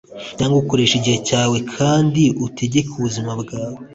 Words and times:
cyangwa 0.37 0.57
ukoreshe 0.63 0.95
igihe 0.97 1.17
cyawe 1.27 1.57
kandi 1.75 2.23
utegeke 2.45 2.91
ubuzima 2.95 3.31
bwawe 3.41 3.79